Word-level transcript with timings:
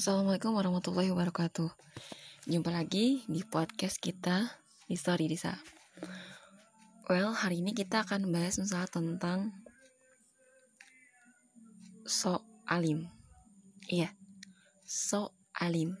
Assalamualaikum 0.00 0.56
warahmatullahi 0.56 1.12
wabarakatuh. 1.12 1.68
Jumpa 2.48 2.72
lagi 2.72 3.20
di 3.28 3.44
podcast 3.44 4.00
kita 4.00 4.48
di 4.88 4.96
Story 4.96 5.28
Disa 5.28 5.52
Well, 7.04 7.36
hari 7.36 7.60
ini 7.60 7.76
kita 7.76 8.08
akan 8.08 8.32
bahas 8.32 8.56
masalah 8.56 8.88
tentang 8.88 9.52
So 12.08 12.40
alim. 12.64 13.12
Iya, 13.92 14.16
so 14.88 15.36
alim. 15.60 16.00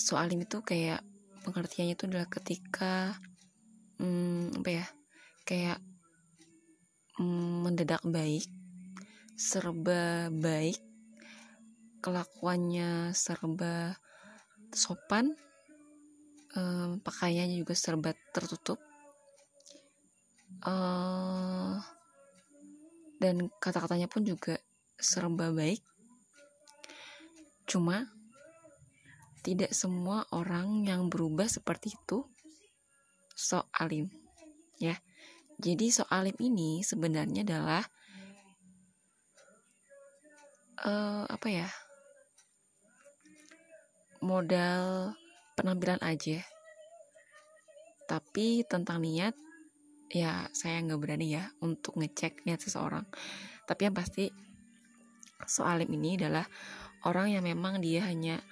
So 0.00 0.16
alim 0.16 0.48
itu 0.48 0.64
kayak 0.64 1.04
pengertiannya 1.44 1.92
itu 1.92 2.08
adalah 2.08 2.24
ketika 2.32 3.20
hmm, 4.00 4.64
Apa 4.64 4.70
ya, 4.80 4.86
kayak 5.44 5.78
hmm, 7.20 7.68
mendadak 7.68 8.00
baik 8.00 8.48
Serba 9.36 10.32
baik 10.32 10.85
kelakuannya 12.06 13.10
serba 13.10 13.98
sopan 14.70 15.34
um, 16.54 17.02
pakaiannya 17.02 17.58
juga 17.58 17.74
serba 17.74 18.14
tertutup 18.30 18.78
uh, 20.62 21.82
dan 23.18 23.50
kata-katanya 23.58 24.06
pun 24.06 24.22
juga 24.22 24.60
serba 24.94 25.50
baik. 25.50 25.82
Cuma 27.66 28.06
tidak 29.42 29.74
semua 29.74 30.22
orang 30.30 30.86
yang 30.86 31.10
berubah 31.10 31.50
seperti 31.50 31.96
itu. 31.96 32.22
So 33.34 33.66
alim 33.74 34.14
ya. 34.78 34.94
Jadi 35.56 35.88
so 35.88 36.04
alim 36.12 36.36
ini 36.38 36.84
sebenarnya 36.84 37.42
adalah 37.42 37.82
uh, 40.84 41.24
apa 41.24 41.48
ya 41.48 41.68
modal 44.26 45.14
penampilan 45.54 46.02
aja. 46.02 46.42
Tapi 48.10 48.66
tentang 48.66 49.02
niat 49.02 49.34
ya 50.10 50.46
saya 50.54 50.78
nggak 50.82 51.00
berani 51.02 51.38
ya 51.38 51.46
untuk 51.62 51.94
ngecek 51.98 52.42
niat 52.42 52.58
seseorang. 52.58 53.06
Tapi 53.66 53.80
yang 53.86 53.94
pasti 53.94 54.30
soalim 55.46 55.90
ini 55.94 56.18
adalah 56.18 56.46
orang 57.06 57.38
yang 57.38 57.46
memang 57.46 57.78
dia 57.78 58.06
hanya 58.06 58.42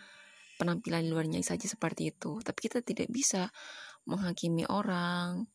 penampilan 0.58 1.10
luarnya 1.10 1.42
saja 1.42 1.66
seperti 1.66 2.14
itu. 2.14 2.38
Tapi 2.38 2.58
kita 2.70 2.82
tidak 2.82 3.10
bisa 3.10 3.50
menghakimi 4.06 4.66
orang. 4.70 5.50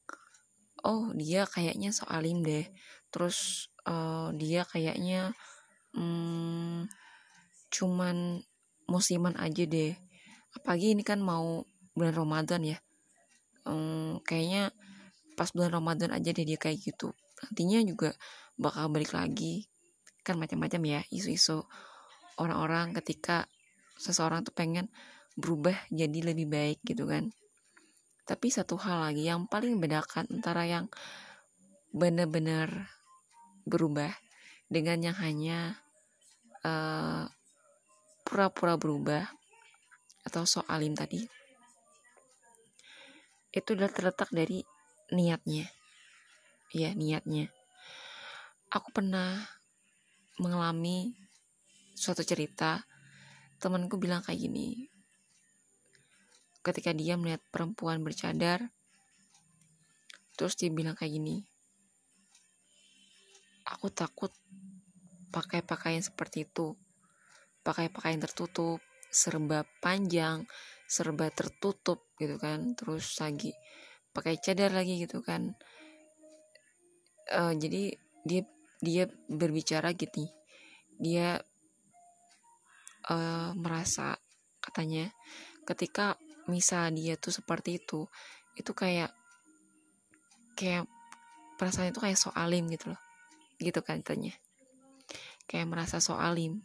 Oh 0.83 1.11
dia 1.15 1.47
kayaknya 1.47 1.95
soalim 1.95 2.43
deh. 2.43 2.67
Terus 3.11 3.67
uh, 3.87 4.31
dia 4.35 4.63
kayaknya 4.63 5.35
hmm, 5.95 6.87
cuman 7.69 8.43
musiman 8.89 9.37
aja 9.37 9.69
deh 9.69 9.93
apalagi 10.55 10.97
ini 10.97 11.03
kan 11.05 11.21
mau 11.21 11.65
bulan 11.93 12.15
Ramadan 12.15 12.61
ya. 12.63 12.77
Hmm, 13.67 14.23
kayaknya 14.25 14.71
pas 15.35 15.51
bulan 15.53 15.71
Ramadan 15.75 16.15
aja 16.15 16.31
deh 16.31 16.45
dia 16.45 16.57
kayak 16.57 16.79
gitu. 16.81 17.13
Nantinya 17.43 17.79
juga 17.85 18.09
bakal 18.55 18.89
balik 18.91 19.13
lagi. 19.15 19.67
Kan 20.25 20.39
macam-macam 20.39 20.81
ya 20.85 21.01
isu-isu 21.13 21.63
orang-orang 22.39 22.95
ketika 22.95 23.47
seseorang 23.99 24.47
tuh 24.47 24.55
pengen 24.55 24.87
berubah 25.35 25.75
jadi 25.91 26.31
lebih 26.31 26.47
baik 26.47 26.79
gitu 26.83 27.07
kan. 27.07 27.31
Tapi 28.23 28.47
satu 28.53 28.77
hal 28.77 29.09
lagi 29.09 29.25
yang 29.27 29.49
paling 29.49 29.81
bedakan 29.81 30.29
antara 30.29 30.63
yang 30.63 30.85
benar-benar 31.89 32.93
berubah 33.65 34.13
dengan 34.69 35.01
yang 35.01 35.17
hanya 35.17 35.81
uh, 36.61 37.25
pura-pura 38.21 38.77
berubah 38.77 39.25
atau 40.29 40.45
soalim 40.45 40.93
tadi 40.93 41.25
itu 43.49 43.73
adalah 43.73 43.89
terletak 43.89 44.29
dari 44.29 44.61
niatnya. 45.09 45.65
Ya 46.69 46.93
niatnya. 46.93 47.49
Aku 48.69 48.93
pernah 48.93 49.41
mengalami 50.37 51.17
suatu 51.97 52.21
cerita 52.21 52.85
temanku 53.59 53.99
bilang 53.99 54.23
kayak 54.23 54.39
gini 54.39 54.87
ketika 56.63 56.95
dia 56.95 57.19
melihat 57.19 57.43
perempuan 57.51 57.99
bercadar 57.99 58.71
terus 60.39 60.55
dia 60.55 60.71
bilang 60.71 60.95
kayak 60.95 61.19
gini 61.19 61.43
aku 63.67 63.91
takut 63.91 64.31
pakai 65.35 65.59
pakaian 65.59 65.99
seperti 65.99 66.47
itu 66.47 66.79
pakai 67.67 67.91
pakaian 67.91 68.23
tertutup 68.23 68.79
serba 69.09 69.65
panjang 69.81 70.45
serba 70.89 71.29
tertutup 71.29 72.09
gitu 72.17 72.37
kan 72.41 72.73
terus 72.73 73.17
lagi 73.21 73.53
pakai 74.09 74.41
cadar 74.41 74.73
lagi 74.73 75.05
gitu 75.05 75.21
kan. 75.21 75.53
Uh, 77.29 77.53
jadi 77.53 77.93
dia 78.25 78.41
dia 78.81 79.05
berbicara 79.29 79.93
gitu 79.93 80.25
dia 80.97 81.37
uh, 83.07 83.51
merasa 83.53 84.17
katanya 84.59 85.13
ketika 85.63 86.17
misal 86.49 86.89
dia 86.89 87.13
tuh 87.15 87.31
seperti 87.31 87.77
itu 87.77 88.09
itu 88.57 88.71
kayak 88.73 89.13
kayak 90.57 90.89
perasaan 91.55 91.93
itu 91.93 92.01
kayak 92.01 92.17
soalim 92.17 92.65
gitu 92.67 92.91
loh 92.91 93.01
gitu 93.59 93.83
kan 93.83 94.01
katanya. 94.01 94.33
Kayak 95.45 95.67
merasa 95.69 95.97
soalim 95.99 96.63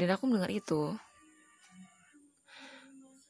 dan 0.00 0.08
aku 0.12 0.24
mendengar 0.28 0.52
itu 0.52 0.96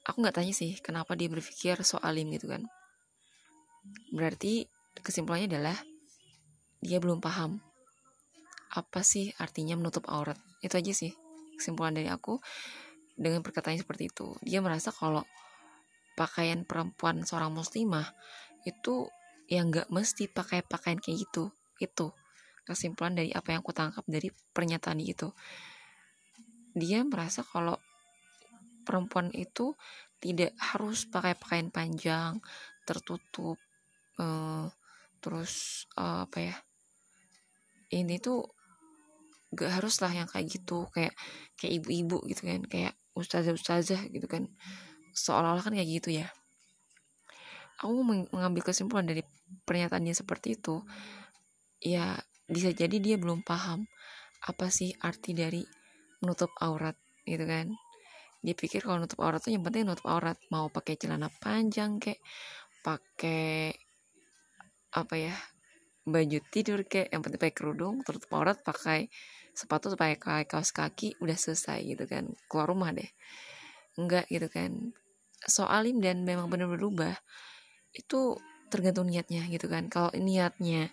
aku 0.02 0.16
nggak 0.18 0.34
tanya 0.34 0.54
sih 0.54 0.78
kenapa 0.82 1.14
dia 1.14 1.30
berpikir 1.30 1.78
soalim 1.82 2.30
gitu 2.34 2.50
kan. 2.50 2.66
Berarti 4.14 4.66
kesimpulannya 5.02 5.50
adalah 5.50 5.76
dia 6.82 6.98
belum 6.98 7.22
paham 7.22 7.62
apa 8.72 9.00
sih 9.06 9.30
artinya 9.38 9.78
menutup 9.78 10.06
aurat. 10.10 10.38
Itu 10.62 10.78
aja 10.78 10.92
sih 10.94 11.14
kesimpulan 11.58 11.94
dari 11.94 12.10
aku 12.10 12.42
dengan 13.14 13.44
perkataan 13.44 13.78
seperti 13.78 14.10
itu. 14.10 14.34
Dia 14.42 14.58
merasa 14.64 14.90
kalau 14.90 15.22
pakaian 16.18 16.66
perempuan 16.66 17.22
seorang 17.22 17.54
muslimah 17.54 18.10
itu 18.66 19.06
yang 19.50 19.70
nggak 19.70 19.90
mesti 19.92 20.30
pakai 20.30 20.64
pakaian 20.66 20.98
kayak 20.98 21.28
gitu. 21.28 21.52
Itu 21.78 22.16
kesimpulan 22.62 23.18
dari 23.18 23.34
apa 23.34 23.54
yang 23.54 23.60
aku 23.62 23.74
tangkap 23.74 24.06
dari 24.06 24.30
pernyataan 24.54 25.02
itu 25.02 25.30
dia 26.72 27.04
merasa 27.04 27.44
kalau 27.44 27.76
perempuan 28.82 29.30
itu 29.32 29.76
tidak 30.22 30.54
harus 30.58 31.06
pakai 31.06 31.34
pakaian 31.38 31.68
panjang 31.70 32.38
tertutup 32.86 33.58
uh, 34.18 34.66
terus 35.22 35.86
uh, 35.94 36.26
apa 36.26 36.38
ya 36.38 36.56
ini 37.92 38.18
tuh 38.18 38.42
gak 39.52 39.82
harus 39.82 40.00
lah 40.00 40.10
yang 40.10 40.24
kayak 40.24 40.48
gitu 40.48 40.88
kayak 40.96 41.12
kayak 41.60 41.84
ibu-ibu 41.84 42.24
gitu 42.32 42.48
kan 42.48 42.64
kayak 42.64 42.96
ustazah-ustazah 43.12 44.08
gitu 44.08 44.24
kan. 44.24 44.48
Seolah-olah 45.12 45.60
kan 45.60 45.76
kayak 45.76 45.90
gitu 46.00 46.08
ya. 46.24 46.32
Aku 47.84 48.00
mengambil 48.00 48.64
kesimpulan 48.64 49.04
dari 49.04 49.20
pernyataannya 49.68 50.14
seperti 50.16 50.56
itu 50.56 50.80
ya 51.82 52.16
bisa 52.46 52.70
jadi 52.72 52.96
dia 53.02 53.16
belum 53.18 53.42
paham 53.42 53.84
apa 54.46 54.70
sih 54.70 54.94
arti 55.02 55.34
dari 55.34 55.60
menutup 56.22 56.54
aurat 56.62 56.94
gitu 57.26 57.44
kan. 57.44 57.74
Dia 58.42 58.54
pikir 58.58 58.82
kalau 58.82 59.02
nutup 59.02 59.22
aurat 59.22 59.38
tuh 59.38 59.54
yang 59.54 59.62
penting 59.62 59.86
nutup 59.86 60.06
aurat. 60.06 60.38
Mau 60.50 60.70
pakai 60.70 60.98
celana 60.98 61.30
panjang 61.42 61.98
kek 61.98 62.18
pakai 62.82 63.70
apa 64.92 65.14
ya 65.14 65.34
baju 66.02 66.38
tidur 66.50 66.82
kek 66.82 67.14
yang 67.14 67.22
penting 67.22 67.38
pakai 67.38 67.54
kerudung 67.54 68.02
tutup 68.02 68.28
aurat 68.34 68.58
pakai 68.58 69.06
sepatu 69.54 69.94
pakai 69.94 70.44
kaos 70.44 70.74
kaki 70.74 71.18
udah 71.22 71.38
selesai 71.38 71.82
gitu 71.86 72.04
kan. 72.10 72.30
Keluar 72.50 72.70
rumah 72.70 72.90
deh. 72.90 73.10
Enggak 73.98 74.26
gitu 74.30 74.50
kan. 74.50 74.94
Soalim 75.42 76.02
dan 76.02 76.26
memang 76.26 76.50
benar 76.50 76.70
berubah 76.70 77.14
itu 77.94 78.38
tergantung 78.72 79.06
niatnya 79.06 79.46
gitu 79.52 79.70
kan. 79.70 79.86
Kalau 79.86 80.10
niatnya 80.18 80.90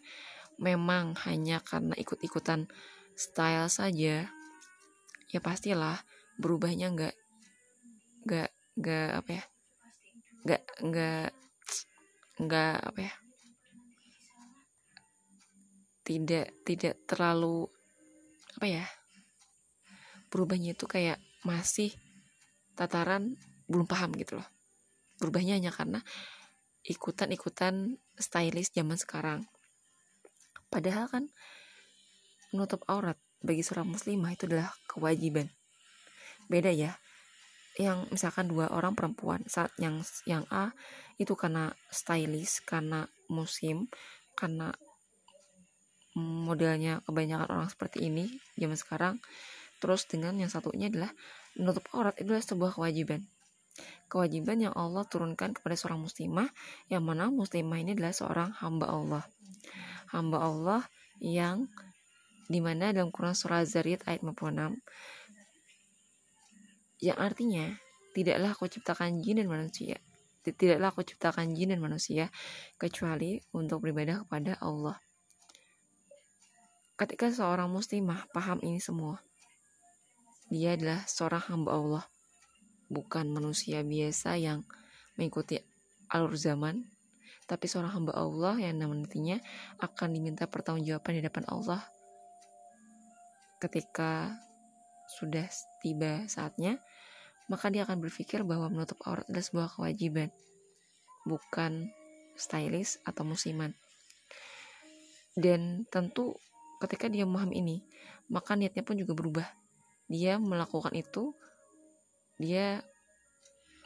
memang 0.60 1.16
hanya 1.26 1.64
karena 1.64 1.96
ikut-ikutan 1.96 2.68
style 3.16 3.72
saja 3.72 4.28
ya 5.30 5.40
pastilah 5.40 5.98
berubahnya 6.42 6.90
nggak 6.94 7.16
nggak 8.26 8.50
nggak 8.80 9.10
apa 9.22 9.30
ya 9.32 9.44
nggak 10.44 10.64
nggak 10.84 11.30
nggak 12.40 12.76
apa 12.90 13.00
ya 13.00 13.14
tidak 16.04 16.48
tidak 16.66 16.96
terlalu 17.06 17.70
apa 18.58 18.66
ya 18.66 18.86
berubahnya 20.30 20.78
itu 20.78 20.86
kayak 20.86 21.22
masih 21.46 21.94
tataran 22.78 23.36
belum 23.70 23.86
paham 23.86 24.16
gitu 24.18 24.40
loh. 24.40 24.48
Berubahnya 25.20 25.60
hanya 25.60 25.70
karena 25.70 26.00
ikutan-ikutan 26.86 28.00
stylish 28.16 28.72
zaman 28.72 28.96
sekarang. 28.96 29.46
Padahal 30.72 31.06
kan 31.12 31.24
menutup 32.56 32.82
aurat 32.90 33.18
bagi 33.40 33.64
seorang 33.64 33.92
muslimah 33.96 34.36
itu 34.36 34.48
adalah 34.48 34.72
kewajiban. 34.88 35.48
Beda 36.50 36.74
ya 36.74 36.98
yang 37.80 38.10
misalkan 38.12 38.52
dua 38.52 38.68
orang 38.76 38.92
perempuan 38.92 39.40
saat 39.48 39.72
yang 39.80 40.04
yang 40.28 40.44
A 40.52 40.76
itu 41.16 41.32
karena 41.40 41.72
stylish 41.88 42.60
karena 42.68 43.08
musim 43.32 43.88
karena 44.36 44.76
modelnya 46.20 47.00
kebanyakan 47.08 47.48
orang 47.48 47.70
seperti 47.72 48.12
ini 48.12 48.28
zaman 48.60 48.76
sekarang. 48.76 49.16
Terus 49.80 50.04
dengan 50.12 50.36
yang 50.36 50.52
satunya 50.52 50.92
adalah 50.92 51.16
menutup 51.56 51.88
aurat 51.96 52.16
itu 52.20 52.36
adalah 52.36 52.44
sebuah 52.44 52.72
kewajiban. 52.76 53.24
Kewajiban 54.12 54.60
yang 54.60 54.74
Allah 54.76 55.08
turunkan 55.08 55.56
kepada 55.56 55.78
seorang 55.80 56.04
muslimah 56.04 56.52
yang 56.92 57.06
mana 57.06 57.32
muslimah 57.32 57.80
ini 57.80 57.96
adalah 57.96 58.12
seorang 58.12 58.50
hamba 58.60 58.92
Allah. 58.92 59.24
Hamba 60.12 60.38
Allah 60.44 60.82
yang 61.24 61.72
di 62.50 62.60
mana 62.60 62.90
dalam 62.90 63.14
Quran 63.14 63.38
surah 63.38 63.62
Zariyat 63.62 64.10
ayat 64.10 64.26
56 64.26 64.82
yang 67.06 67.18
artinya 67.22 67.78
tidaklah 68.18 68.52
aku 68.58 68.66
ciptakan 68.68 69.22
jin 69.22 69.46
dan 69.46 69.48
manusia 69.48 70.02
tidaklah 70.44 70.90
aku 70.90 71.06
ciptakan 71.06 71.54
jin 71.54 71.76
dan 71.76 71.82
manusia 71.84 72.34
kecuali 72.82 73.38
untuk 73.54 73.86
beribadah 73.86 74.26
kepada 74.26 74.58
Allah. 74.64 74.98
Ketika 76.98 77.30
seorang 77.30 77.70
muslimah 77.70 78.28
paham 78.34 78.58
ini 78.66 78.82
semua 78.82 79.22
dia 80.50 80.74
adalah 80.74 81.06
seorang 81.06 81.44
hamba 81.46 81.72
Allah 81.78 82.04
bukan 82.90 83.30
manusia 83.30 83.86
biasa 83.86 84.42
yang 84.42 84.66
mengikuti 85.14 85.62
alur 86.10 86.34
zaman 86.34 86.90
tapi 87.46 87.70
seorang 87.70 87.94
hamba 87.94 88.18
Allah 88.18 88.58
yang 88.58 88.82
nantinya 88.82 89.38
akan 89.78 90.10
diminta 90.10 90.50
pertanggungjawaban 90.50 91.22
di 91.22 91.24
depan 91.24 91.46
Allah 91.54 91.86
ketika 93.60 94.34
sudah 95.20 95.46
tiba 95.84 96.24
saatnya 96.32 96.80
maka 97.50 97.68
dia 97.74 97.84
akan 97.84 98.00
berpikir 98.00 98.46
bahwa 98.46 98.70
menutup 98.70 99.02
aurat 99.04 99.26
adalah 99.26 99.44
sebuah 99.44 99.68
kewajiban 99.74 100.30
bukan 101.26 101.90
stylish 102.38 103.02
atau 103.04 103.26
musiman. 103.26 103.74
Dan 105.34 105.84
tentu 105.90 106.38
ketika 106.80 107.10
dia 107.12 107.26
memahami 107.26 107.60
ini 107.60 107.78
maka 108.30 108.54
niatnya 108.54 108.86
pun 108.86 108.96
juga 108.96 109.18
berubah. 109.18 109.48
Dia 110.06 110.38
melakukan 110.38 110.94
itu 110.94 111.34
dia 112.38 112.86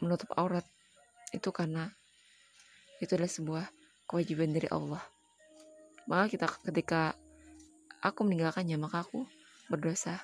menutup 0.04 0.30
aurat 0.36 0.68
itu 1.32 1.50
karena 1.50 1.90
itu 3.00 3.16
adalah 3.16 3.32
sebuah 3.32 3.66
kewajiban 4.06 4.52
dari 4.52 4.68
Allah. 4.70 5.02
Maka 6.06 6.28
kita 6.28 6.46
ketika 6.68 7.16
aku 8.04 8.28
meninggalkannya 8.28 8.76
maka 8.76 9.08
aku 9.08 9.24
berdosa. 9.74 10.22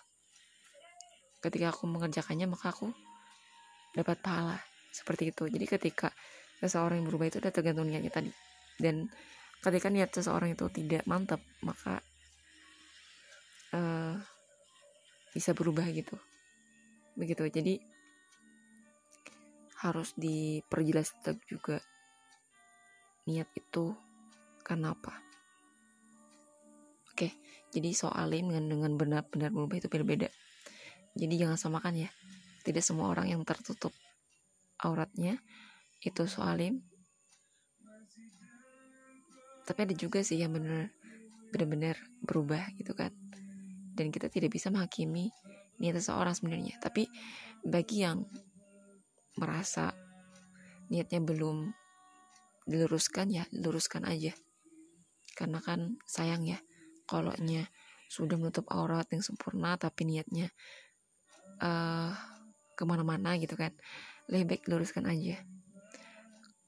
Ketika 1.42 1.74
aku 1.74 1.90
mengerjakannya 1.90 2.46
maka 2.46 2.69
aku 2.69 2.94
dapat 3.98 4.22
pahala 4.22 4.62
seperti 4.94 5.34
itu. 5.34 5.50
Jadi 5.50 5.66
ketika 5.66 6.13
seseorang 6.62 7.01
yang 7.01 7.07
berubah 7.10 7.34
itu 7.34 7.42
udah 7.42 7.50
tergantung 7.50 7.90
niatnya 7.90 8.13
tadi. 8.13 8.30
Dan 8.78 9.10
ketika 9.66 9.90
niat 9.90 10.13
seseorang 10.13 10.54
itu 10.54 10.69
tidak 10.69 11.04
mantap 11.10 11.42
maka 11.66 11.98
uh, 13.74 14.13
bisa 15.34 15.57
berubah 15.57 15.90
gitu. 15.90 16.13
Begitu. 17.18 17.50
Jadi 17.50 17.74
harus 19.80 20.12
diperjelas 20.19 21.16
juga 21.48 21.80
niat 23.25 23.48
itu 23.56 23.96
karena 24.68 24.92
apa 24.92 25.29
oke 27.19 27.27
jadi 27.75 27.89
soal 27.92 28.31
dengan 28.31 28.63
dengan 28.71 28.95
benar-benar 28.95 29.51
berubah 29.51 29.75
itu 29.83 29.92
berbeda 29.92 30.31
jadi 31.19 31.33
jangan 31.36 31.60
samakan 31.60 32.07
ya 32.07 32.10
tidak 32.63 32.88
semua 32.88 33.12
orang 33.12 33.27
yang 33.27 33.44
tertutup 33.44 33.92
auratnya 34.80 35.36
itu 36.00 36.24
soalim 36.24 36.80
tapi 39.69 39.86
ada 39.86 39.94
juga 39.94 40.25
sih 40.25 40.42
yang 40.42 40.56
benar 40.57 40.89
benar-benar 41.54 41.94
berubah 42.25 42.74
gitu 42.74 42.98
kan. 42.98 43.13
Dan 43.94 44.10
kita 44.10 44.25
tidak 44.25 44.50
bisa 44.50 44.74
menghakimi 44.74 45.30
niat 45.77 46.01
seseorang 46.01 46.33
sebenarnya. 46.33 46.81
Tapi 46.81 47.06
bagi 47.62 48.01
yang 48.01 48.25
merasa 49.38 49.94
niatnya 50.89 51.22
belum 51.22 51.69
diluruskan 52.65 53.30
ya 53.30 53.45
luruskan 53.54 54.10
aja. 54.10 54.33
Karena 55.38 55.62
kan 55.62 56.01
sayang 56.10 56.50
ya 56.50 56.57
kalau 57.10 57.34
nya 57.42 57.66
sudah 58.10 58.38
menutup 58.38 58.70
aurat 58.70 59.06
yang 59.10 59.26
sempurna 59.26 59.78
tapi 59.82 60.06
niatnya 60.06 60.54
uh, 61.62 62.14
ke 62.78 62.84
mana-mana 62.86 63.38
gitu 63.42 63.58
kan. 63.58 63.74
Lebih 64.30 64.46
baik 64.46 64.64
luruskan 64.70 65.10
aja. 65.10 65.42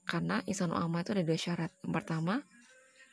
Karena 0.06 0.42
isan 0.50 0.74
amma 0.74 1.06
itu 1.06 1.14
ada 1.14 1.22
dua 1.22 1.38
syarat. 1.38 1.72
Yang 1.86 1.94
pertama 1.94 2.42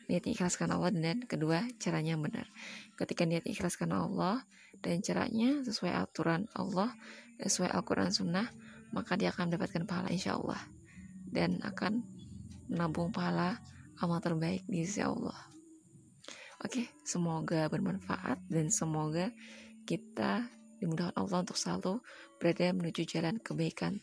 niatnya 0.08 0.32
ikhlaskan 0.32 0.72
Allah 0.72 0.92
dan 0.92 1.24
kedua 1.24 1.68
caranya 1.76 2.16
benar. 2.16 2.48
Ketika 2.96 3.28
niatnya 3.28 3.52
ikhlaskan 3.52 3.92
Allah 3.92 4.44
dan 4.80 5.04
caranya 5.04 5.64
sesuai 5.64 5.92
aturan 5.92 6.48
Allah 6.56 6.92
sesuai 7.38 7.70
Al-Quran 7.70 8.10
Sunnah 8.10 8.48
maka 8.90 9.14
dia 9.20 9.30
akan 9.32 9.52
mendapatkan 9.52 9.84
pahala 9.84 10.08
insya 10.12 10.36
Allah. 10.36 10.60
Dan 11.28 11.60
akan 11.60 12.04
menabung 12.68 13.12
pahala 13.12 13.60
amal 14.00 14.20
terbaik 14.20 14.64
di 14.68 14.84
sisi 14.84 15.04
Allah. 15.04 15.47
Oke, 16.58 16.90
semoga 17.06 17.70
bermanfaat 17.70 18.42
dan 18.50 18.66
semoga 18.74 19.30
kita 19.86 20.42
dimudahkan 20.82 21.14
Allah 21.14 21.46
untuk 21.46 21.54
selalu 21.54 22.02
berada 22.42 22.74
menuju 22.74 23.06
jalan 23.06 23.38
kebaikan 23.38 24.02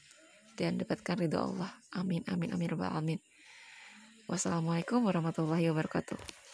dan 0.56 0.80
dapatkan 0.80 1.20
ridho 1.20 1.40
Allah. 1.40 1.72
Amin, 1.92 2.24
amin, 2.32 2.56
amin, 2.56 2.72
amin. 2.80 3.20
Wassalamualaikum 4.32 5.04
warahmatullahi 5.04 5.68
wabarakatuh. 5.70 6.45